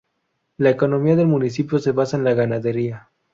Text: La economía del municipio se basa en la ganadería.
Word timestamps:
La 0.57 0.71
economía 0.71 1.15
del 1.15 1.27
municipio 1.27 1.77
se 1.77 1.91
basa 1.91 2.17
en 2.17 2.23
la 2.23 2.33
ganadería. 2.33 3.11